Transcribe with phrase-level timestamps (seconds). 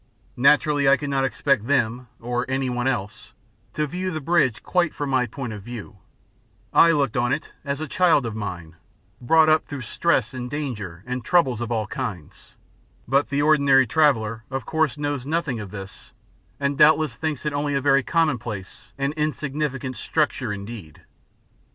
[0.35, 3.33] Naturally I could not expect them, or anyone else,
[3.73, 5.97] to view the bridge quite from my point of view;
[6.73, 8.77] I looked on it as a child of mine,
[9.21, 12.55] brought up through stress and danger and troubles of all kinds,
[13.07, 16.13] but the ordinary traveller of course knows nothing of this
[16.59, 21.03] and doubtless thinks it only a very commonplace and insignificant structure indeed.